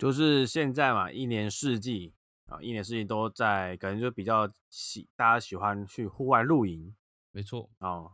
[0.00, 2.14] 就是现在嘛，一年四季
[2.46, 6.94] 啊，一年四季都在，可能就比较喜大家喜欢去户外露营
[7.30, 8.12] 没错，哦，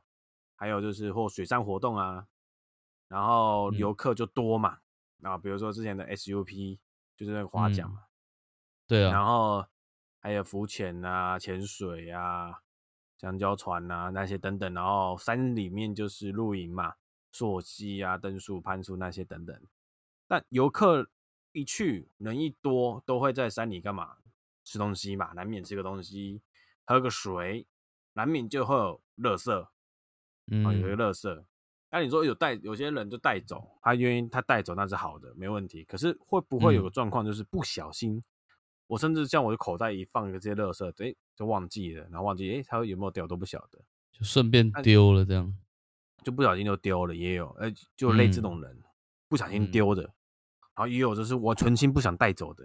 [0.57, 2.27] 还有就是或水上活动啊，
[3.09, 4.79] 然后游客就多嘛，
[5.23, 6.79] 啊，比如说之前的 SUP
[7.17, 8.05] 就是那个划桨嘛，
[8.87, 9.25] 对啊，然。
[9.25, 9.65] 后
[10.19, 12.53] 还有浮潜啊、潜水啊、
[13.17, 16.95] 香蕉船啊那些等等，然后山里面就是露营嘛，
[17.31, 19.57] 溯溪啊、登树、攀树那些等等。
[20.27, 21.09] 但游客
[21.57, 24.19] 一去人一多，都会在山里干嘛？
[24.63, 26.43] 吃东西嘛，难免吃个东西，
[26.85, 27.67] 喝个水，
[28.13, 29.71] 难免就会有垃圾啊，
[30.75, 31.45] 有一个嗯，垃圾。
[31.91, 35.83] 那你说有带，有些人就带走，他愿意他带走那是好的，没问题。
[35.85, 38.23] 可是会不会有个嗯状况，就是不小心，
[38.87, 43.79] 我甚至像我的口袋一放一个这些垃圾，哎，就忘记了，然后忘记，哎，他有没有掉都不晓得，
[44.13, 45.57] 就顺便丢了这样。
[46.23, 48.83] 就不小心就丢了，也有，呃，就类这嗯种人
[49.29, 50.13] 不小心嗯丢的，
[50.77, 52.65] 然后也有就是我存心不想带走的，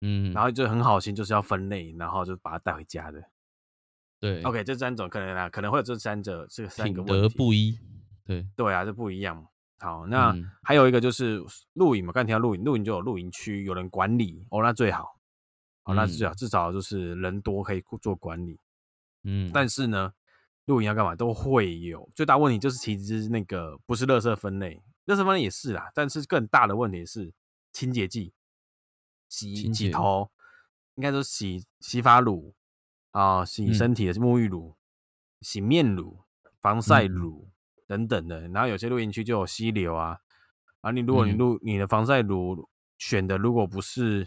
[0.00, 3.22] 嗯，然后就很好心就是要分类，然后就把它带回家的。
[4.18, 7.36] 对 OK，这三种可能啊，可能会有这三者这三个问题。
[7.36, 7.78] 不一，
[8.24, 9.46] 对，对啊，这不一样。
[9.78, 11.42] 好，那嗯还有一个就是
[11.74, 15.18] 露营嘛，刚才提到露营，露营就有露营区，有人管理哦，那最好。
[15.82, 18.58] 好，那最好嗯至少就是人多可以做管理。
[19.24, 20.14] 嗯，但是呢，
[20.64, 27.32] 露营要干嘛都会有最大问题就是其实那个不是垃圾分类，垃圾分类也是啦，但是更大的问题是
[27.72, 28.32] 清洁剂、
[29.28, 30.30] 洗洗头，
[30.94, 32.54] 应该说洗洗发乳
[33.10, 33.74] 啊、洗嗯。
[33.74, 34.76] 身体的沐浴乳、
[35.40, 36.20] 洗面乳、
[36.60, 37.08] 防晒嗯。
[37.08, 37.48] 乳
[37.86, 38.48] 等等的。
[38.48, 40.18] 然后有些露营区就有溪流啊，
[40.80, 41.38] 啊，你如果你嗯。
[41.38, 44.26] 露你的防晒乳选的如果不是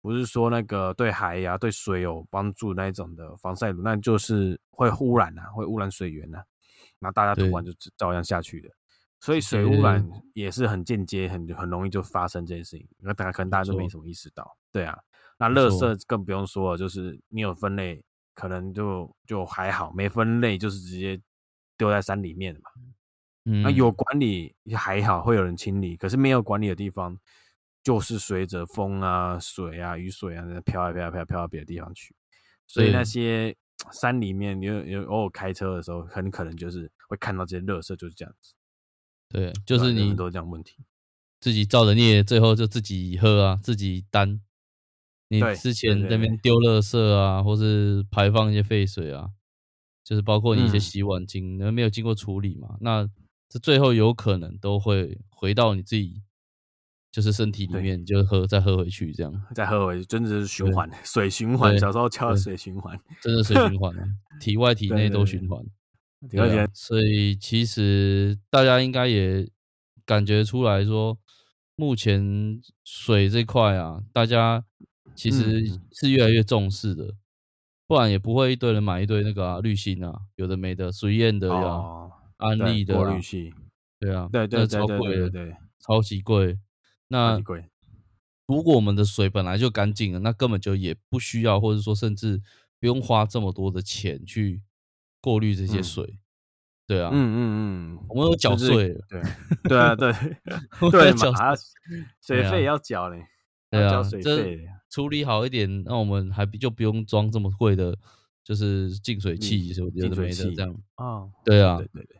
[0.00, 6.44] 不是说那个对海呀、对水有帮助那一种的防晒乳，那就是会污染啊，会污染水源啊，
[6.98, 8.68] 那大家涂完就照样下去的。
[9.20, 12.88] 所以水污染也是很间接、很很容易就发生这件事情。
[12.98, 14.98] 那大家可能大家都没没什么意识到，对啊。
[15.38, 18.02] 那垃圾更不用说了，就是你有分类，
[18.34, 21.20] 可能就就还好；没分类就是直接
[21.76, 22.70] 丢在山里面嘛。
[23.44, 27.16] 嗯，那有管理还好，会有人清理，可是没有管理的地方，
[27.82, 32.14] 就是随着风啊、水啊、雨水啊，那飘啊飘啊飘啊飘到别的地方去。
[32.66, 33.56] 所以那些
[33.92, 38.54] 山里面，有有偶尔开车的时候，很可能就是会看到这些垃圾，就是这样子。
[39.28, 40.76] 对，就是你很多这样问题。
[41.40, 44.40] 自己造的孽，最后就自己喝啊，自己担。
[45.28, 49.28] 你之前那边丢垃圾啊，或是排放一些废水啊，
[50.02, 53.06] 就是包括你一些嗯洗碗巾，那没有经过处理嘛，那
[53.48, 56.22] 这最后有可能都会回到你自己，
[57.12, 61.78] 就是身体里对面，就喝再喝回去，这样再喝回去，真的是循对环， 水循环。
[61.78, 64.04] 小时候教的水循环，真的水循环啊，
[64.40, 65.62] 体外体内都循环。
[66.30, 69.48] 对啊，所以其实大家应该也
[70.04, 71.16] 感觉出来说，
[71.76, 74.64] 目前水这块啊，大家
[75.14, 77.14] 其实是越来越重视的，
[77.86, 83.54] 不然也不会一堆人买一堆那个啊滤芯啊，有的没的，水燕的呀、哦，安利的、滤，芯，
[84.00, 86.58] 对啊，对对超贵的，对对对，超级贵。
[87.06, 87.64] 那贵。
[88.46, 92.40] 如果我们的水本来就干净了，那根本就也不需要，或者说甚至
[92.80, 94.62] 不用花这么多的钱去
[95.20, 96.18] 过滤这些嗯水。
[96.86, 97.38] 对啊，嗯嗯
[97.96, 99.22] 嗯，我们都缴就是税了，对
[99.64, 100.10] 对啊对
[100.90, 101.54] 对嘛，还要
[102.22, 103.18] 水费也要缴嘞，
[103.70, 104.66] 还对啊要交，水这费。
[104.88, 107.94] 处理好一点，那我们还不就不用装这么贵的，
[108.42, 110.74] 就是净水器什么有的净水器没的这样。
[110.96, 112.16] 哦，对啊对，对对，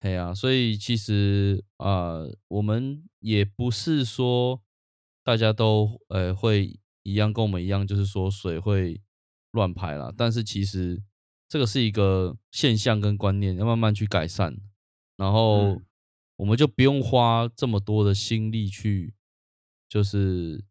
[0.00, 4.62] 对呀、所以其实啊、呃我们也不是说
[5.22, 8.98] 大家都呃会一样跟我们一样，就是说水会
[9.50, 10.10] 乱排啦。
[10.16, 11.02] 但是其实
[11.48, 14.56] 这个是一个现象跟观念，要慢慢去改善。
[15.16, 15.86] 然后嗯
[16.36, 19.14] 我们就不用花这么多的心力去，
[19.88, 20.62] 就是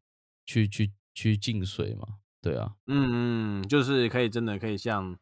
[0.46, 2.20] 去去去进水嘛。
[2.40, 5.18] 对啊，嗯嗯，就是可以真的可以像，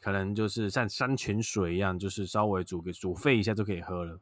[0.00, 4.18] 可能就是像山泉水一样，就是稍微煮个煮沸一下就可以喝了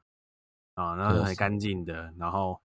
[0.74, 2.60] 啊，然后对啊是很干净的，然后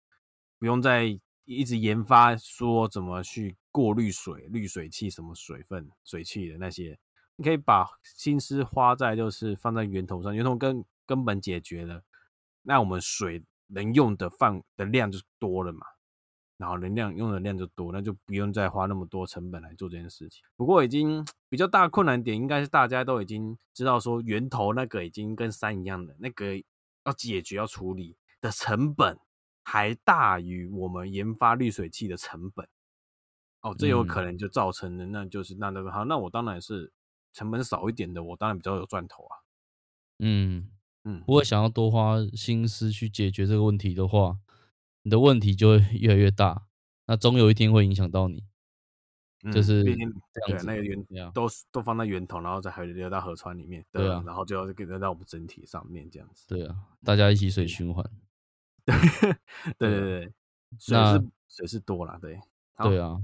[0.60, 7.00] 不用再一直研发说怎么去过滤水、滤水器什么水分、水汽的那些，
[7.44, 12.02] 你可以把心思花在就是放在源头上，源头根根本解决了，
[12.62, 15.86] 那我们水能用的范的量就多了嘛。
[16.56, 20.42] 然后能量用的量就多，那就不用再花那么多成本来做这件事情。
[20.56, 26.56] 不过已经比较大困难点，应该是大家都已经知道说源头那个已经跟山一样的，那个
[27.04, 29.20] 要解决要处理的成本
[29.64, 32.66] 还大于我们研发滤水器的成本。
[33.60, 36.94] 哦，这有可能就造成了，那就是那那个好，那我当然是
[37.34, 39.44] 成本少一点的，我当然比较有赚头啊。
[40.20, 40.70] 嗯，
[41.04, 44.38] 嗯，不会想要多花心思去解决这个问题的话，
[45.02, 46.68] 你的问题就会越来越大。
[47.08, 48.46] 那总有一天会影响到你，
[49.52, 50.64] 就嗯是毕竟对。
[50.64, 56.48] 那个源都都放在源头，然后再还流到河川里面，对啊然后就流到我们整体上面这样子。
[56.48, 58.10] 对啊，大家一起水循环。
[58.86, 60.34] 对对对啊对对，
[60.78, 62.40] 水那是水是多了，对，
[62.74, 63.22] 好对啊，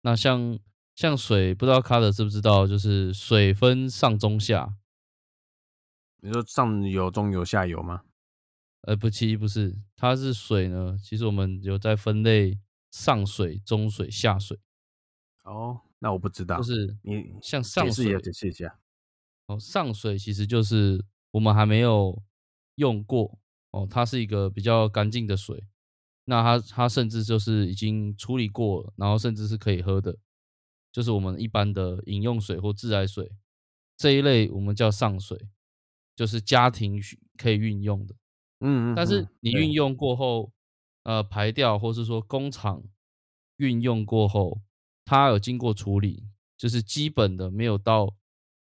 [0.00, 0.58] 那像
[0.94, 4.76] 像水，不知道卡德知不知道，就是水分上中下，
[6.20, 8.02] 你说上游、中游、下游吗？
[8.82, 10.96] 呃，不，其实不是，它是水呢。
[11.02, 12.60] 其实我们有在分类
[12.90, 14.58] 上水、中水、下水，
[15.44, 18.78] 哦，那我不知道，就是你像上水解释一下。
[19.46, 22.22] 哦，上水其实就是我们还没有
[22.76, 23.38] 用过
[23.70, 25.66] 哦，它是一个比较干净的水，
[26.26, 30.16] 那它它甚至就是已经处理过了，然后甚至是可以喝的，
[30.94, 33.32] 就是我们一般的饮用水或自来水
[33.96, 35.48] 这一类，我们叫上水，
[36.14, 37.00] 就是家庭
[37.36, 38.14] 可以运用的。
[38.60, 40.52] 嗯嗯，但是你运用过后，
[41.02, 42.84] 呃，排掉或是说工厂
[43.56, 44.62] 运用过后，
[45.04, 48.14] 它有经过处理，就是基本的没有到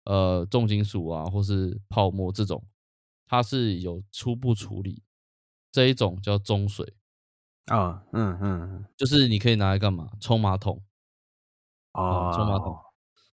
[0.05, 2.65] 呃重金属啊或是泡沫这种，
[3.27, 5.03] 它是有初步处理，
[5.71, 6.95] 这一种叫中水，
[7.67, 10.09] 啊，嗯嗯嗯，就是你可以拿来干嘛？
[10.19, 10.83] 冲马桶。
[11.93, 12.75] 哦，冲马桶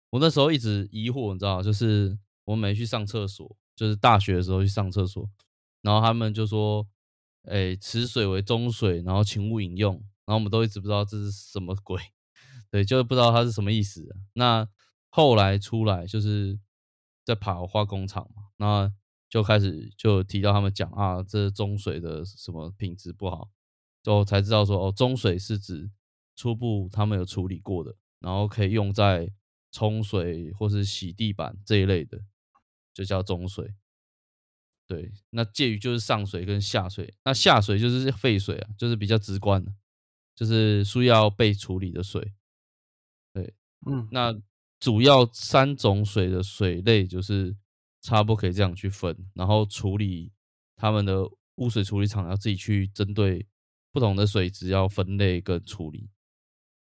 [0.09, 5.29] 我那时候一直疑惑，你知道，就是我每去上厕所，就是大学的时候去上厕所，
[5.81, 6.87] 然后他们就说，
[7.43, 9.95] 哎、此水为中水，然后请勿饮用，
[10.25, 12.01] 然后我们都一直不知道这是什么鬼，
[12.71, 14.67] 对，就是不知道它是什么意思、那
[15.09, 16.59] 后来出来就是
[17.25, 18.93] 在跑化工厂嘛，那
[19.29, 23.49] 就开始就提到他们讲啊，这中水的什么品质不好，
[24.01, 25.91] 就才知道说哦，中水是指
[26.35, 29.31] 初步他们有处理过的，然后可以用在
[29.71, 32.21] 冲水或是洗地板这一类的，
[32.93, 33.75] 就叫中水。
[34.87, 39.73] 对，那介于就是上水跟下水，那下水就是废水啊，就是比较直观的，
[40.33, 42.33] 就是需要被处理的水。
[43.33, 43.53] 对
[43.85, 44.33] 嗯，那
[44.79, 47.55] 主要三种水的水类就是
[47.99, 50.31] 差不多可以这样去分，然后处理
[50.77, 53.45] 他们的污水处理厂要自己去针对
[53.91, 56.09] 不同的水质要分类跟处理，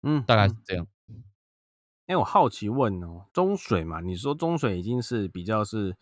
[0.03, 0.87] 嗯，大概嗯是这样。
[2.07, 5.97] 哎、我好奇问哦，中水嘛，你说中水已经是比较是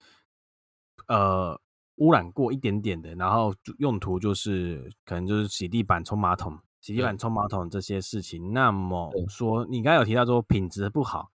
[1.08, 1.58] 呃
[1.96, 8.52] 污染过一点点的，然后就用途就是可能就是洗地板、冲马桶、洗地板、冲马桶这些事情。
[8.52, 11.30] 那么对说，你刚才有提到说品质不好，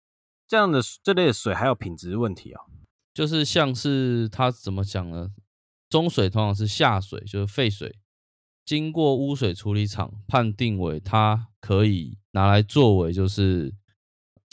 [0.48, 2.60] 这样的这类的水还有品质问题哦。
[3.14, 5.30] 就是像是它怎么讲呢？
[5.88, 7.94] 中水通常是下水，就是废水，
[8.64, 13.72] 经过污水处理厂判定为它可以拿来作为就是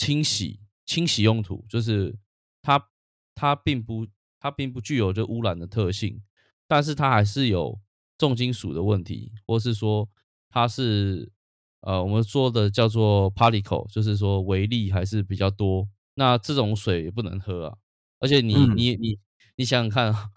[0.04, 2.14] 清洗清洗用途，就是
[2.62, 2.90] 它
[3.34, 4.06] 它并不
[4.38, 6.22] 它并不具有这污染的特性，
[6.68, 7.80] 但是它还是有
[8.18, 10.10] 重金属的问题，或是说
[10.50, 11.32] 它是
[11.80, 17.78] 呃我们说的叫做 particle，就是说微粒还是比较多，那这种水也不能喝啊。
[18.20, 19.18] 而且你嗯你你
[19.56, 20.32] 你想想看啊，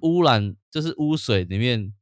[0.00, 1.92] 污染就是污水里面，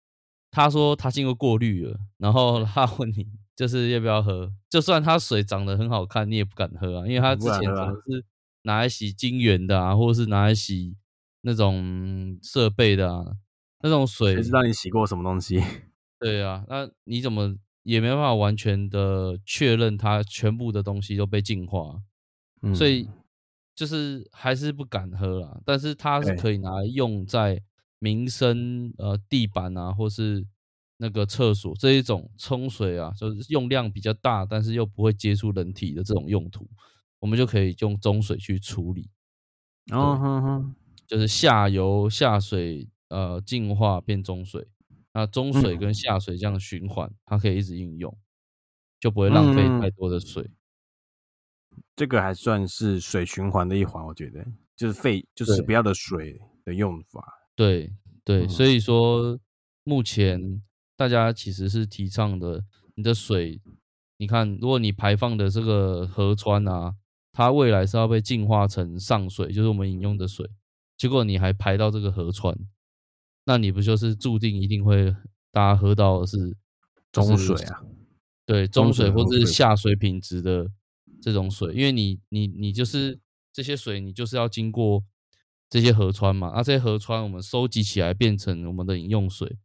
[0.52, 3.26] 他说他经过过滤了，然后他问你
[3.58, 8.24] 就是要不要喝，就算它水长得很好看，你也不敢喝啊，因为它之前可能是
[8.62, 10.96] 拿来洗晶圆的啊，或者是拿来洗
[11.40, 13.24] 那种设备的啊，
[13.82, 15.60] 那种水谁知道你洗过什么东西？
[16.20, 22.00] 对啊，那你怎么也没办法完全的确认它全部的东西都被净化，
[22.62, 23.08] 嗯所以
[23.74, 25.60] 就是还是不敢喝啦。
[25.64, 27.60] 但是它是可以拿来用在
[27.98, 30.46] 民生呃地板啊，或是
[31.00, 36.68] 那个厕所这一种冲水啊，就是用量比较大，但是又不会接触人体的这种用途，
[37.20, 39.08] 我们就可以用中水去处理，
[39.92, 40.74] 哦哼哼，
[41.06, 44.66] 就是下游下水呃净化变中水，
[45.12, 45.78] 那中水嗯。
[45.78, 48.18] 跟下水这样循环，它可以一直应用，
[48.98, 50.50] 就不会浪费嗯太多的水。
[51.94, 54.44] 这个还算是水循环的一环，我觉得
[54.76, 57.24] 就是废就是不要的水的用法。
[57.54, 57.92] 对
[58.24, 58.48] 对，嗯。
[58.48, 59.38] 所以说
[59.84, 60.60] 目前
[60.98, 62.64] 大家其实是提倡的，
[62.96, 63.60] 你的水，
[64.16, 66.96] 你看，如果你排放的这个河川啊，
[67.30, 70.50] 它未来是要被净化成上水，就是我们饮用的水，
[70.96, 72.58] 结果你还排到这个河川，
[73.44, 75.14] 那你不就是注定一定会
[75.52, 76.36] 大家喝到的是
[77.12, 77.80] 就是中水啊，
[78.44, 80.68] 对中水或者是下水品质的
[81.22, 83.20] 这种水，因为你你你就是
[83.52, 85.04] 这些水，你就是要经过
[85.70, 89.56] 这些河川嘛，那、这些河川我们收集起来变成我们的饮用水，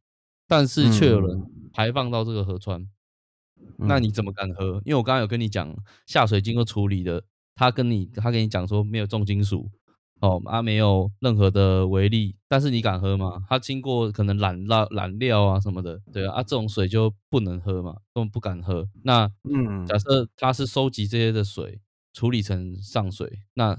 [0.48, 2.88] 但是却有人排放到这个河川，
[3.78, 4.82] 那嗯你怎么敢喝？
[4.86, 7.24] 因为我刚刚有跟你讲，下水经过处理的，
[7.56, 9.70] 他跟你他跟你讲说没有重金属
[10.22, 13.44] 哦，啊没有任何的微粒，但是你敢喝吗？
[13.50, 18.88] 它经过可能染料、染料啊什么的，对啊，啊这种水就不能喝嘛，根本不敢喝。
[19.04, 21.82] 那嗯假设他是收集这些的水，
[22.14, 23.78] 处理成上水，那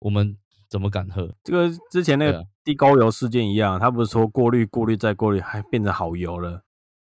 [0.00, 0.36] 我们
[0.68, 1.34] 怎么敢喝？
[1.44, 6.62] 这个之前那个地沟油事件一样，他不是说过滤、过滤再过滤，还变成好油了？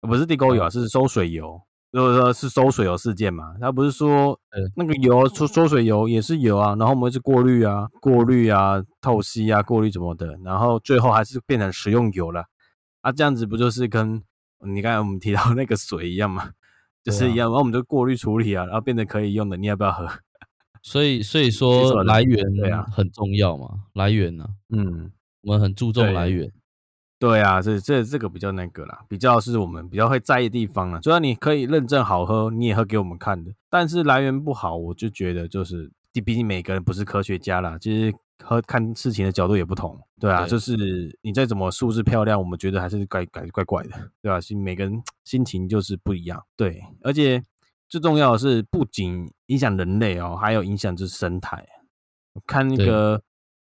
[0.03, 1.61] 呃不是地沟油啊，是收水油。
[1.93, 12.45] 就是说是收水油事件嘛，他不是说呃那个油收收水油也是油啊，然后我们是过滤啊、过滤啊、透析啊、过滤什么的，然后最后还是变成食用油了
[13.01, 14.23] 啊，这样子不就是跟
[14.67, 16.51] 你刚才我们提到那个水一样吗？
[17.03, 20.07] 就是一样，然后我们就过滤处理啊，然后变得可以用的，你要不要喝？
[20.87, 25.11] 所以所以说来源对啊很重要嘛，来源呢、嗯，
[25.43, 26.49] 我们很注重来源。
[27.19, 31.00] 对啊，这这这个比较那个啦，比较是我们比较会在意的地方啦。
[31.02, 35.90] 虽然你可以认证好喝，你也喝给我们看的，但是来源不好，我就觉得就是，
[36.25, 38.14] 毕竟每个人不是科学家啦，其实
[38.45, 39.99] 和看事情的角度也不同。
[40.21, 46.40] 对啊，对就是你再怎么数字漂亮，我们觉得还是怪怪怪怪的，对吧、心每个人心情就是不一样。
[46.57, 47.43] 对，而且
[47.88, 51.66] 最重要的是，不仅影响人类哦，还有影响就是生态。
[52.47, 53.23] 看那对个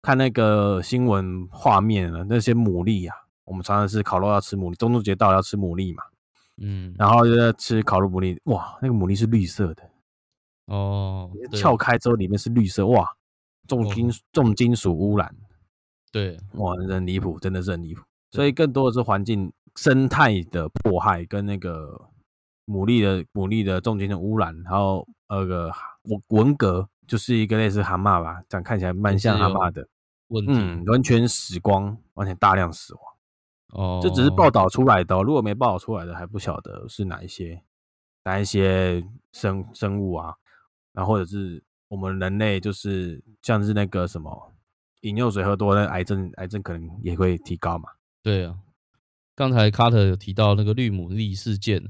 [0.03, 3.17] 看那个新闻画面了，那些牡蛎啊。
[3.45, 6.03] 我们常常是烤肉要吃牡蛎，中秋节到了要吃牡蛎嘛，
[6.63, 9.83] 嗯，然后就在吃烤肉牡蛎，哇，那个牡蛎是绿色的，
[10.65, 13.07] 哦，撬开之后里面是绿色，哇，
[13.69, 15.31] 重金重金属污染，
[16.11, 18.03] 对，哇，很离谱，真的是很离谱。
[18.31, 22.01] 所以更多的是环境生态的迫害跟那个
[22.67, 25.71] 牡蛎的牡蛎的重金属污染，然后那个
[26.03, 29.87] 文文革就是一个类似蛤蟆吧，这样看起来蛮像蛤蟆的，
[30.49, 33.03] 嗯，完全死光，完全大量死亡。
[33.69, 37.63] 哦，这只是报道出来的、哦，如果没报道出来的，还不晓得是哪一些
[38.25, 40.35] 哪一些生生物啊，
[40.93, 44.53] 然后或者是我们人类，就是像是那个什么
[45.03, 47.91] 饮用水喝多了，癌症癌症可能也会提高嘛。
[48.23, 48.57] 对啊，
[49.35, 51.83] 刚才卡特有提到那个绿牡蛎事件，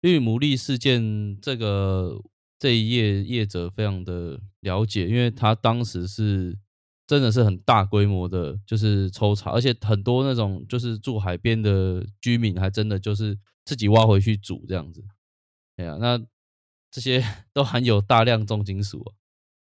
[0.00, 2.22] 绿牡蛎事件这个
[2.58, 6.58] 这一页业者非常的了解，因为他当时是
[7.06, 15.04] 真的是很大规模的，就是抽查，而且很多那种就是住海边的居民，还真的就是自己挖回去煮这样子。
[15.76, 16.18] 哎呀、那
[16.90, 19.14] 这些 都含有大量重金属、啊，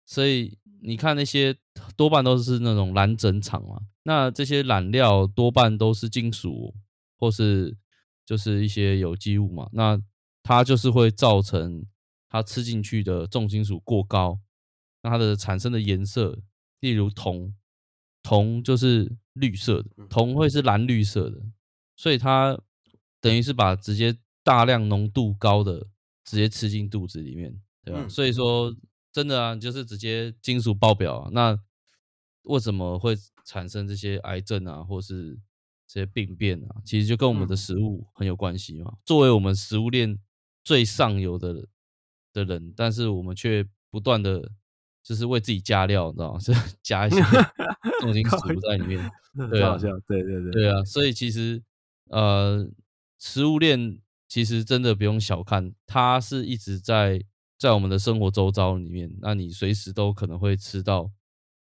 [0.05, 1.57] 所以你看那些
[1.97, 6.75] 多半都是那种染整厂嘛，那这些染料多半都是金属
[7.19, 7.77] 或是
[8.25, 10.01] 就是一些有机物嘛，那
[10.47, 11.85] 它就是会造成
[12.29, 14.39] 它吃进去的重金属过高，
[15.03, 16.39] 那它的产生的颜色，
[16.79, 17.53] 例如铜，
[18.23, 21.43] 铜就是绿色的，铜会是蓝绿色的，
[21.97, 22.57] 所以它
[23.21, 25.89] 等于是把直接大量浓度高的
[26.25, 28.01] 直接吃进肚子里面，对吧？
[28.05, 28.73] 嗯所以说
[29.11, 31.59] 真的啊，就是直接金属爆表啊，那
[32.45, 35.37] 为什么会产生这些癌症啊，或是
[35.89, 36.77] 这些病变啊？
[36.85, 38.97] 其实就跟我们的嗯食物很有关系嘛。
[39.05, 40.17] 作为我们食物链
[40.67, 41.65] 最上游的
[42.33, 44.51] 的人，但是我们却不断的
[45.01, 46.39] 就是为自己加料，你知道吗？
[46.43, 47.23] 是加一些
[48.03, 48.99] 重金属在里面。
[49.49, 49.91] 对啊对
[50.25, 51.63] 对对，对啊，所以其实
[52.11, 52.69] 呃，
[53.21, 57.23] 食物链其实真的不用小看，它是一直在
[57.57, 61.09] 在我们的生活周遭里面，那你随时都可能会吃到，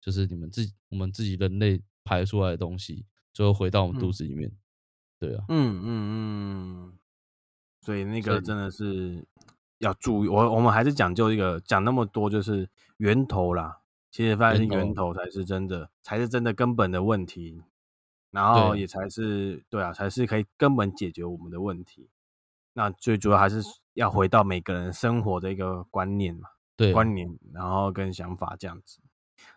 [0.00, 4.50] 就是你们自己我们自己人类排出来的东西，最后回到我们肚嗯子里面。
[5.20, 6.92] 对啊，嗯嗯嗯，
[7.85, 9.23] 所以那个真的是
[9.76, 13.81] 要注意，我我们还是讲究一个讲那么多，就是源头啦。
[14.11, 17.62] 其实发现源头才是真的，才是真的根本的问题，
[18.31, 22.09] 然后也才是对啊，才是可以根本解决我们的问题。
[22.73, 23.61] 那最主要还是
[23.93, 26.49] 要回到每个人生活的一个观念嘛，
[26.93, 29.00] 观念，然后跟想法这样子。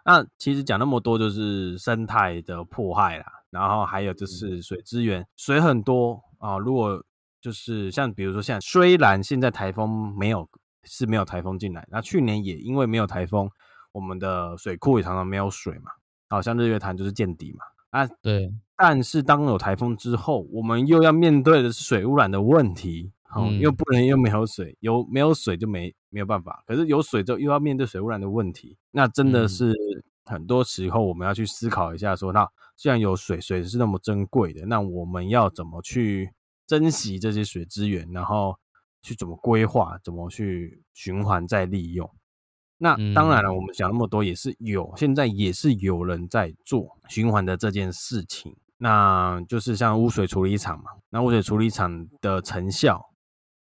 [0.03, 6.57] 那其实讲那么多，就是生态的迫害啦，然后还有嗯就是水资源，水很多啊。
[6.57, 7.05] 如果
[7.47, 10.45] 就是像比如说像，虽然现在台风没有
[10.83, 13.49] 是没有台风进来，那去年也因为没有台风，
[13.93, 15.91] 我们的水库也常常没有水嘛，
[16.27, 17.63] 好像日月潭就是见底嘛。
[17.91, 26.61] 啊，对，但是当有台风之后，我们又要面对的是水污染的问题，哦，嗯又不能又没有水，有没有水就没没有办法。
[26.67, 29.73] 可是有水之后又要面对水污染的问题，那真的嗯是
[30.25, 36.29] 很多时候我们要去思考一下说那既然有水，水是那么珍贵的，那我们要怎么去
[36.67, 38.55] 珍惜这些水资源，然后
[39.01, 42.07] 去怎么规划，怎么去循环再利用。
[42.77, 48.55] 那当然了，嗯我们讲那么多也是有，现在也是有人在做循环的这件事情。
[48.77, 53.03] 那就是像污水处理厂嘛，那污水处理厂的成效，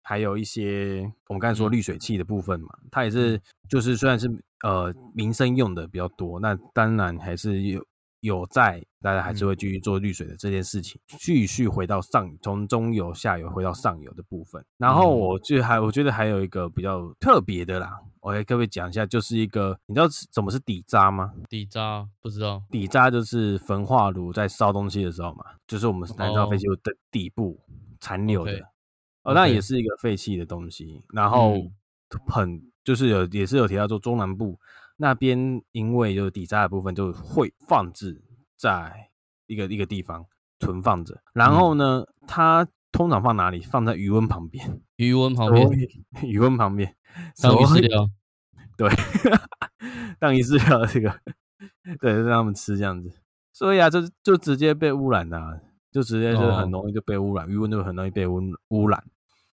[0.03, 4.29] 还有一些我们刚才说嗯滤水器的部分嘛，它也是就是虽然是
[4.63, 7.85] 呃民生用的比较多，那当然还是有
[8.21, 14.65] 有在大家还是会继续做滤水的这件事情，继续回到上从中游下游回到上游的部分。
[14.79, 21.33] 然后我就还我觉得还有一个比较特别的啦，我给各位讲一下，就是一个你知道什么是底渣吗？
[21.49, 27.59] 底渣不知道，底渣就是焚化炉在烧东西的时候嘛，就是我们燃烧废弃物的底部
[28.01, 28.53] 残留的。
[29.23, 31.55] 哦，那也是一个废弃的东西，然后
[32.27, 34.59] 很就是有也是有提到说中南部
[35.01, 38.23] 那边，因为有底渣的部分就会放置
[38.57, 39.11] 在
[39.47, 40.27] 一个一个地方
[40.59, 43.61] 存放着，然后呢，它通常放哪里？
[43.61, 45.69] 放在余温旁边， 余温旁边，
[46.23, 46.95] 余温旁边，
[47.43, 48.11] 当鱼饲料，
[48.77, 48.91] 对，
[50.21, 51.19] 当鱼饲料这个，
[51.99, 53.11] 对，让他们吃这样子，
[53.53, 55.61] 所以啊，就就直接被污染了。
[55.93, 59.03] 就直接就很容易就被污染，余温就很容易被污污染。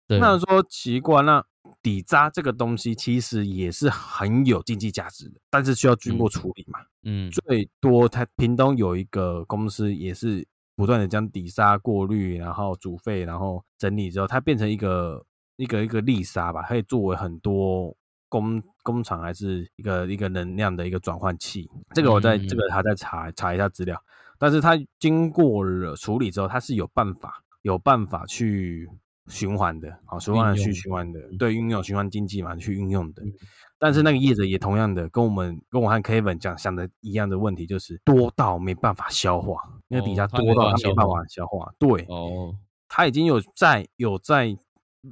[0.07, 1.45] 那说奇怪，那
[1.81, 6.81] 底渣这个东西其实也是很有经济价值的，但是需要经过处理嘛。
[7.05, 15.25] 嗯，最多它屏东有一个公司也是不断的将底沙过滤，然后煮沸，然后整理之后，它变成一个
[15.57, 17.97] 一个一个砾沙吧，可以作为很多
[18.29, 21.69] 工工厂还是一个一个能量的一个转换器。
[21.95, 24.01] 这个我在这个还在查查一下资料。
[24.39, 28.89] 但是它经过了处理之后，它是有办法有办法去
[29.29, 33.23] 循环的，好循环去循环的，对，运用循环经济嘛去运用的。
[33.79, 41.73] 但是那个业者也同样的跟我们跟我和 Kevin 讲想的一样的问题，就是多到没办法消化，那个底下多到他没办法消化。
[41.79, 42.55] 对，哦，
[42.89, 44.57] 他已经有在有在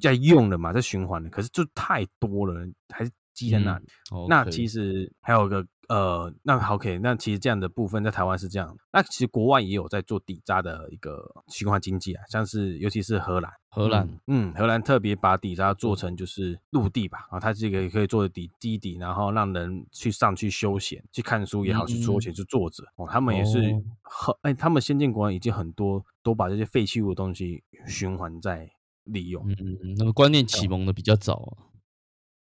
[0.00, 3.84] 在用了嘛，在循环了，可是就太多了，还是积在那里。
[4.28, 5.66] 那其实还有一个。
[5.90, 8.78] 呃，那 OK，那其实这样的部分在台湾是这样。
[8.92, 23.08] 那其实国外也有在做底渣的一个循环经济啊，像是尤其是荷兰，荷兰，嗯，荷兰特别把底渣做成就是陆地吧，啊，它这个可以做底基底，然后让人去上去休闲、去看书也好，去休闲去坐着哦。
[23.10, 23.60] 他们也是
[24.02, 28.71] 很哎，他们先进国家已经很多都把这些废弃物的东西循环在
[29.02, 31.67] 利用，嗯嗯，那个观念启蒙的比较早啊。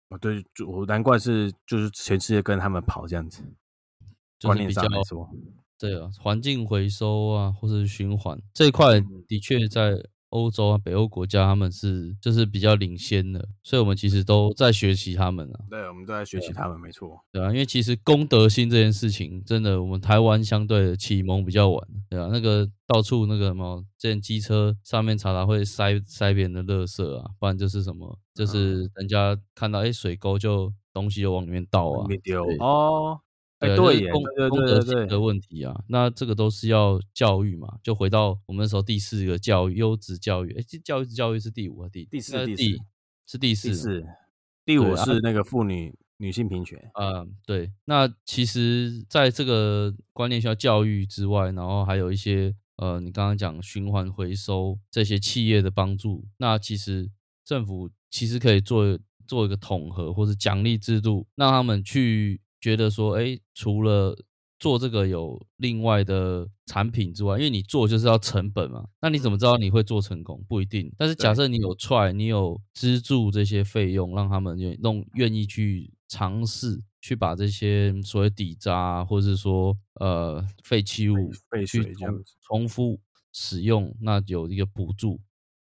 [0.09, 3.43] 哦，对，就难怪是就是全世界跟他们跑这样子，
[4.43, 5.29] 观念上来说，
[5.79, 10.03] 对啊，环境回收啊，或者循环这一块，的确在。
[10.31, 15.61] 欧洲啊，北欧国家他们是就是比较领先的，所以我们其实都在学习他们啊。
[15.71, 17.19] 对，我们都在学习他们，没错。
[17.33, 33.21] 对啊，因为其实公德心这件事情，真的我们台湾相对的启蒙比较晚，对啊，那个到处那个什么，这机车上面常常会塞塞别人的垃圾啊，不然就是什么，就是人家看到哎水沟就东西就往里面倒啊，丢哦。
[33.61, 40.53] 对，对，公公德心的问题啊，那这个都是要教育嘛，就回到我们那时候第四个教育，优质教育。
[40.57, 42.81] 哎，这教育教育是第五啊第第四，第
[43.27, 44.07] 是第四，四，
[44.65, 46.79] 第五是那个妇女女性平权。
[47.01, 47.73] 嗯，对。
[47.87, 57.11] 那其实在这个观念需要教育之外，然后还有一些呃，你刚刚讲循环回收这些企业的帮助，那其实
[57.45, 62.41] 政府其实可以做做一个统合或者奖励制度，让他们去。
[62.61, 64.17] 觉得说，哎，除了
[64.59, 70.45] 做这个有另外的产品之外，因为你做就是要成本嘛，那你怎么知道你会做成功？
[70.49, 70.93] 不一定。
[70.99, 81.31] 但是假设你有 try，你有资助这些费用，让他们愿弄愿意去尝试，去把这些所谓底渣或者是说呃废弃物
[81.65, 81.95] 去
[82.43, 82.99] 重复
[83.33, 85.21] 使用，那有一个补助，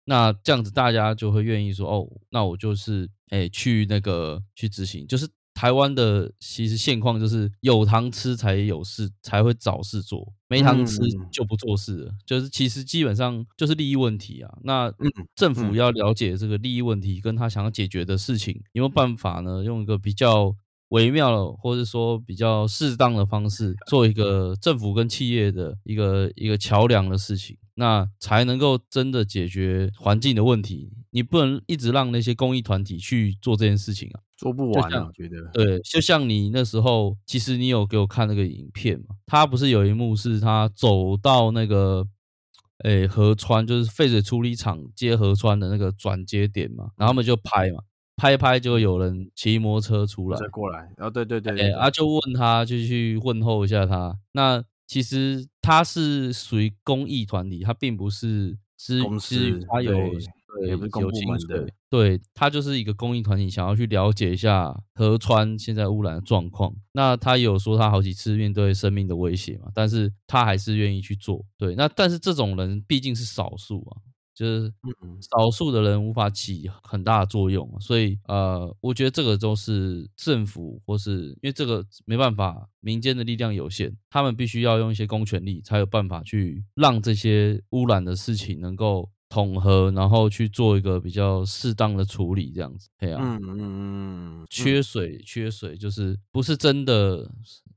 [0.04, 5.26] 那这样子大家就会愿意说，哦，那我就是哎去那个去执行，就是。
[5.64, 10.98] 台湾的其实现况就是有糖吃才有事，才会找事做；没糖吃
[11.32, 12.12] 就不做事了。
[12.26, 14.58] 就是其实基本上就是利益问题啊。
[14.64, 14.94] 那
[15.34, 19.64] 政府要了解这个利益问题，跟他想要解决的事情，有没有办法呢？
[19.64, 20.54] 用一个比较
[20.94, 30.92] 微妙或者说比较适当的方式， 做一个政府跟企业的一个一个桥梁的事情，那才能够真的解决环境的问题。
[31.10, 34.22] 你不能一直让那些公益团体去做这件事情啊。
[34.36, 39.16] 做不完，我觉得对，就像你那时候，其实你有给我看那个影片嘛？
[39.26, 42.06] 他不是有一幕是他走到那个，
[42.84, 47.84] 诶河川，就是废水处理厂接河川的那个转接点嘛，然后他们就拍嘛，
[48.16, 54.18] 拍拍就有人骑摩托车出来，再过来，然后对对对，啊就问他，就去问候一下他。
[54.34, 59.94] 那其实他是属于公益团体，他并不是资资，他有。
[60.68, 66.72] 也不是公部门的，对他就是一个公益团体，想要去了解一下河川现在污染的状况。
[66.92, 71.44] 那他有说他好几次面对生命的威胁嘛，但是他还是愿意去做。
[71.58, 73.98] 对，那但是这种人毕竟是少数啊。
[74.34, 75.18] 就是嗯。
[75.22, 92.90] 少数的人无法起很大的作用，所以呃，我觉得这个都是政府或是因为这个没办法，民间的力量有限，他们必须要用一些公权力才有办法去让这些污染的事情能够统合，然后去做一个比较适当的处理，这样子。
[93.00, 97.32] 对啊，嗯嗯嗯嗯，缺水，缺水就是不是真的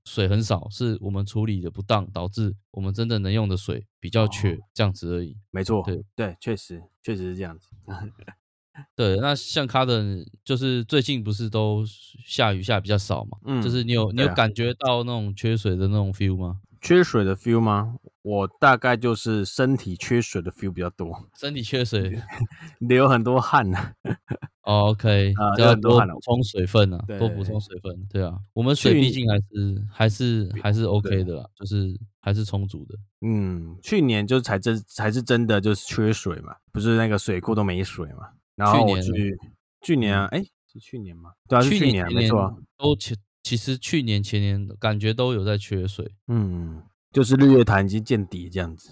[0.06, 5.36] 水很少，是我们处理的不当，导致我们真的能用的水比较缺，哦这样子而已。
[5.50, 7.68] 没错，对对，确实确实是这样子。
[8.94, 11.82] 对，那像卡登就是最近不是都
[12.26, 16.60] 下雨下比较少嘛，嗯就是你有你有感觉到那种缺水的那种 feel 吗？
[16.80, 17.96] 缺水的 feel 吗？
[18.26, 22.20] 我大概就是身体缺水的 feel 比较多，身体缺水
[22.80, 23.78] 流很多汗呢。
[24.66, 28.04] 哦，OK，啊流很多汗了多补充水分啊，对多补充水分。
[28.10, 32.98] 对啊，我们水去毕竟还是还是还是 OK 的啦，就是还是充足的。
[33.20, 38.28] 嗯，去年就才真才是真的就是缺水嘛，不是那个水库都没水嘛。
[38.56, 39.38] 然后我去年去
[39.82, 41.30] 去年啊，哎、是去年吗？
[41.48, 42.52] 对啊，是去年没错啊。
[42.76, 46.10] 都其其实去年前年感觉都有在缺水。
[46.26, 46.82] 嗯，
[47.16, 48.90] 就是日月潭已经见底这样子。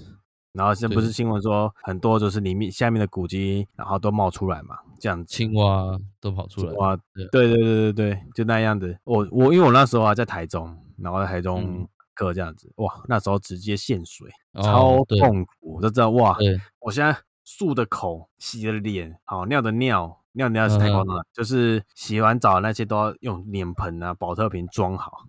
[0.55, 5.27] 然后现在不是新闻说很多就是里面下面的古迹，然后都冒出来嘛，这样子。
[5.31, 8.97] 青蛙都跑出来，哇，对对对对对对，就那样子。
[9.05, 15.75] 我我因为我那时候啊在台中，然后在台中嗯课这样子，哇，那时候直接限水，哦超痛苦。
[15.75, 16.35] 我就知道哇，
[16.81, 17.15] 我现在
[17.47, 25.27] 漱的口，洗的脸，好尿的尿，尿尿是太夸嗯张了，就是洗完澡那些都要用脸盆啊、保特瓶装好，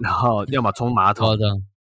[0.00, 1.36] 然后 要么冲马桶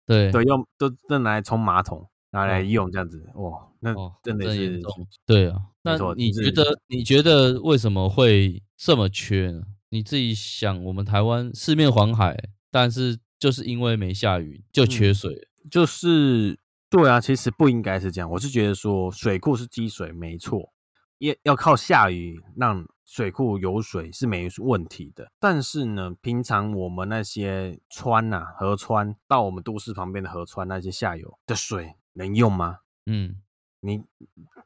[0.09, 4.81] 对对，用都都拿来冲马桶，拿来用这样子，哇，那哦，真的是。
[5.25, 9.61] 对啊，那你觉得你觉得为什么会这么缺呢？
[9.89, 12.35] 你自己想，我们台湾四面环海，
[12.71, 15.41] 但是就是因为没下雨就缺嗯水了。
[15.69, 16.57] 就是
[16.89, 18.29] 对啊，其实不应该是这样。
[18.31, 20.73] 我是觉得说水库是积水没错，
[21.19, 25.31] 也要靠下雨让水库有水是没问题的。
[25.39, 32.79] 但是呢，平常我们那些川呐、河川到我们都市旁边的河川那些下游的水能用吗？
[33.05, 33.35] 嗯，
[33.81, 34.03] 你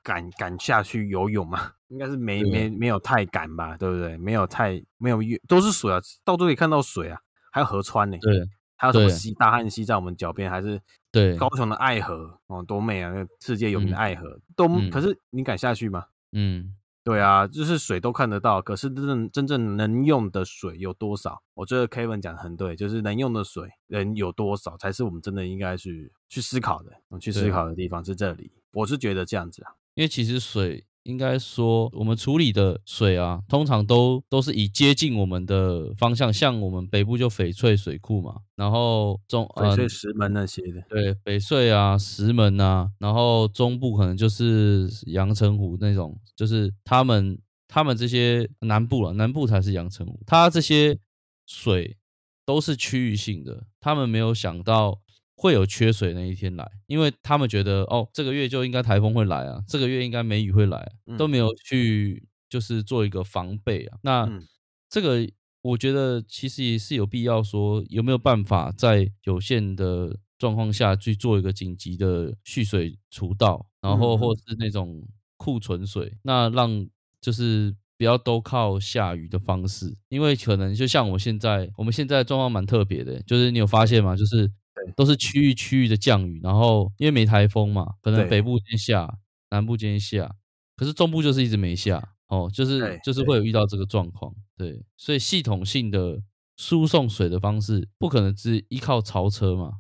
[0.02, 1.74] 敢敢下去游泳吗？
[1.90, 4.18] 应该是没没没有太敢吧，对不对？
[4.18, 7.20] 没有太没有越都是水啊，到处可以看到水啊，
[7.52, 8.44] 还有河川呢、对
[8.76, 13.12] 还有什么对西大汉溪在我们脚边，还是对，高雄的爱河哦，多美啊！
[13.12, 16.04] 那个世界有名的嗯爱河，都嗯可是你敢下去吗？
[16.34, 21.42] 嗯，对啊，就是水都看得到，可是真正真正能用的水有多少？
[21.54, 28.52] 我觉得 Kevin 讲的很对，就是能用的水人有多少，才是我们真的应该去去思考的，嗯去思考的地方是这里。
[28.72, 47.38] 我是觉得这样子啊，因为其实水应该说我们处理的水啊，通常都都是以接近我们的方向，像我们北部就翡翠水库嘛，然后中呃翡翠石门那些的，对，翡翠啊、石门啊，然后中部可能就是阳澄湖那种，就是他们
[47.68, 50.98] 他们这些南部了，南部才是阳澄湖，它这些
[51.46, 51.98] 水
[52.46, 55.02] 都是区域性的，他们没有想到
[55.36, 61.54] 会有缺水那一天来，因为他们觉得哦，这个月就应该台风会来啊，这个月应该梅雨会来啊、都嗯没有。
[61.56, 63.98] 去就是做一个防备啊。
[64.02, 64.44] 那、嗯。
[64.90, 65.28] 这个
[65.64, 75.02] 我觉得其实也是有必要说，有没有办法在有限的状况下去做一个紧急的蓄水除道，然后嗯或是那种
[75.36, 76.86] 库存水，那让
[77.20, 84.16] 就是不要都靠下雨的方式，因为可能就像我们现在，我们现在的状况蛮特别的，就是你有发现吗？
[84.16, 84.54] 就是对
[84.96, 89.18] 都是区域区域的降雨，然后因为没台风嘛，可能北部先下，
[89.50, 90.36] 南部先下，
[90.76, 92.10] 可是中部就是一直没下。
[92.30, 93.44] 哦，就是就是会有。
[93.44, 96.24] 遇到这个状况，对，所以系统性的
[96.58, 99.74] 输送水的方式不可能只依靠槽车嘛，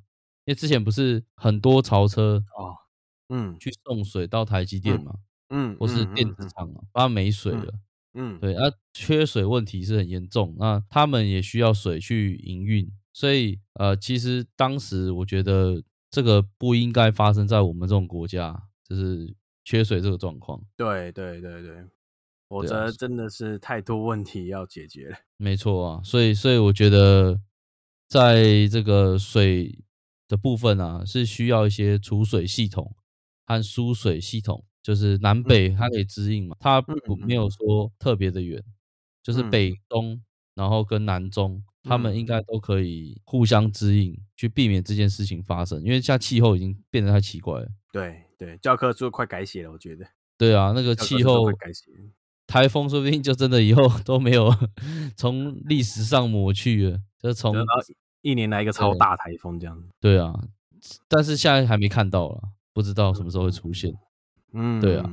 [0.46, 2.78] 因为之前不是很多槽车啊，
[3.30, 3.58] 嗯。
[3.58, 5.16] 去送水到台积电嘛，
[5.50, 7.74] 嗯，或是嗯电子，厂嘛，把它没水了，
[8.13, 20.62] 嗯，嗯对，那、缺水问题是很严重，那他们也需要水去营运，所以呃，其实当时我觉得这个不应该发生在我们这种国家，就是缺水这个状况。
[20.76, 21.86] 对对对对，
[22.49, 25.17] 否则真的是太多问题要解决了。
[25.38, 27.39] 没错啊，所以所以我觉得，
[28.10, 29.80] 在这个水
[30.28, 32.95] 的部分啊，是需要一些储水系统
[33.45, 38.63] 和输水系统，就是南北它可以支应嘛，它不没有说特别的远，
[39.21, 40.21] 就是嗯北东，
[40.56, 47.67] 然后跟南中，他们嗯应该都可以互相指引，去避免这件事情发生，因为现在气候已经变得太奇怪了。
[47.91, 50.06] 对对，教科书快改写了，我觉得
[50.38, 51.91] 对啊，那个气候改写。
[52.46, 54.54] 台风说不定就真的以后 都没有
[55.15, 57.56] 从历史上抹去了，就从
[58.22, 59.88] 一年来一个超大台风这样子。
[60.00, 60.34] 对啊，
[61.08, 62.41] 但是现在还没看到了，
[62.74, 63.93] 不知道什么时候会出现。
[64.52, 65.10] 嗯，对啊，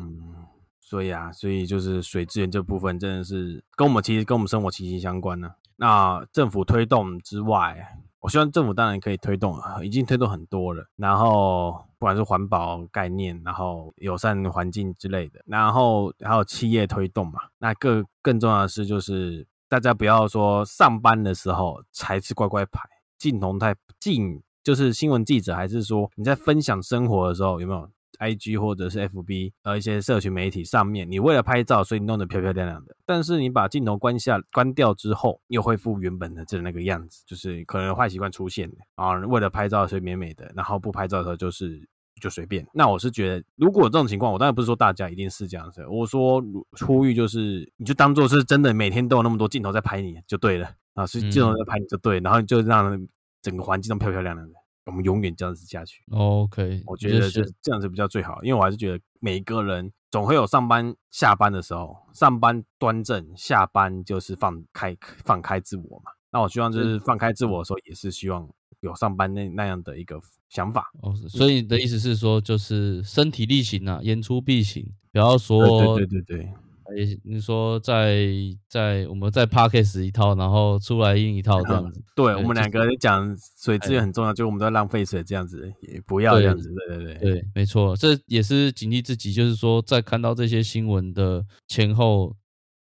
[0.91, 5.53] 所以啊，所以就是水资源这部分真的是跟我们其实跟我们生活息息相关呢。
[5.77, 10.85] 那政府推动之外，我希望政府当然可以推动，已经推动很多了。
[10.97, 17.39] 然后不管是环保概念，然后友善环境之类的，然后还有企业推动嘛。
[17.59, 22.81] 那更更重要的是，就是大家不要说上班的时候才是乖乖牌，
[23.17, 27.89] 镜头太近，就是新闻记者，还是说你在分享生活的时候有没有
[28.21, 32.95] ？I G 或者是 F B，呃，一些社群媒体上面，你为了拍照，所以你弄得漂漂亮亮的。
[33.07, 39.19] 但是你把镜头关下、关掉之后，又恢复原本的这那个样子，就是可能坏习惯出现啊。
[39.27, 41.89] 为了拍照，所以美美的，然后不拍照的时候就是
[42.21, 42.67] 就随便。
[42.75, 46.45] 那我是觉得，如果这种情况，我当然不是说大家一定是这样子，我说
[46.87, 53.09] 呼吁就是，你就当做是真的，每天都有那么多镜头在拍你就对了啊，是镜头在拍你就对，然后就让
[53.41, 54.60] 整个环境都漂漂亮亮的。
[54.91, 56.03] 我们永远这样子下去。
[56.11, 66.11] OK，我觉得就是这样子比较最好，因为我还是觉得每一个人总会有上班下班的时候，上班端正，下班就是放开放开自我嘛。
[66.33, 68.49] 那我希望就是放开自我的时候，也是希望
[68.81, 70.91] 有上班那那样的一个想法。
[71.01, 76.53] 哦，所以你的意思是说，就是身体力行啊，言出必行，不要说对对对对。
[76.97, 78.27] 也你说在
[78.69, 82.03] 在我们在 Parkes 一套，然后出来印一套这样子。
[82.15, 86.73] 对我们两个讲水资源很重要，就我们都在浪费水这样子，也不要这样子。
[86.89, 92.37] 对对对，对，没错，这也是警惕自己，就是说在看到这些新闻的前后。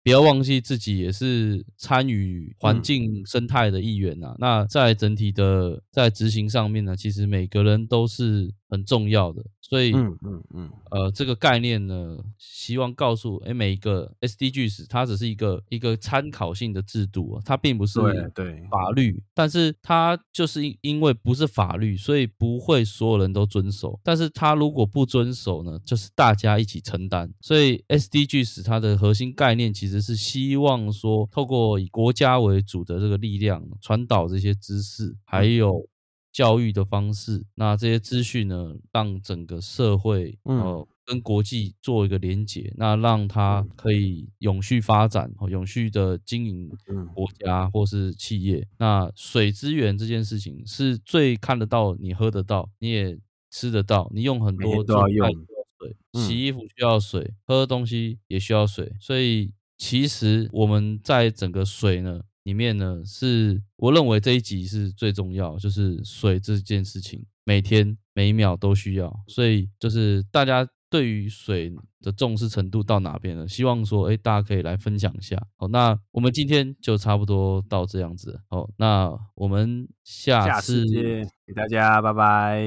[0.02, 4.36] 不要忘记自己也是参与环境生态的一员呐。
[4.38, 9.44] 那在整体的在执行上面呢，其实每个人都是很重要的。
[9.60, 17.98] 所以，嗯嗯嗯，呃，这个概念呢，希望告诉哎每一个 SDGs，它只是一个一个参考性的制度，啊它并不是
[18.32, 19.20] 对法律。
[19.34, 23.98] 但是它就是因为不是法律，所以不会所有人都遵守。
[24.04, 27.28] 但是它如果不遵守呢，就是大家一起承担。
[27.40, 29.96] 所以 SDGs 它的核心概念其实。
[30.06, 35.88] 是希望说，透过以国家为主的这个力量传导这些知识，还有
[36.36, 46.70] 教育的方式，那这些资讯呢，让整个社会呃跟国际做一个连结，那让它可以永续发展，永续的经营
[47.14, 48.68] 国家或是企业。
[48.76, 53.18] 那水资源这件事情是最看得到，你喝得到，你也
[53.50, 55.30] 吃得到，你用很多都要用
[55.78, 59.54] 水，洗衣服需要水，喝东西也需要水，所以。
[59.78, 69.12] 其实我们在整个水呢里面呢，是我认为这一集是最重要，就是水这件事情，每天每一秒都需要。
[69.26, 73.48] 所以就是大家对于水的重视程度到哪边了？
[73.48, 75.36] 希望说，哎，大家可以来分享一下。
[75.56, 78.40] 好，那我们今天就差不多到这样子。
[78.48, 82.62] 好，那我们下次见，给大家拜拜，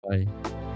[0.00, 0.67] 拜。